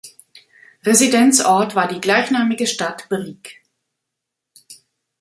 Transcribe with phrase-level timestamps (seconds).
[0.83, 3.61] Residenzort war die gleichnamige Stadt Brieg.